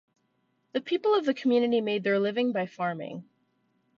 [0.71, 3.23] The people of the community made their living by farming.